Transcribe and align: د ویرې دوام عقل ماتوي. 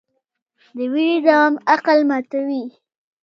د 0.77 0.79
ویرې 0.93 1.17
دوام 1.25 1.53
عقل 1.73 1.99
ماتوي. 2.09 2.63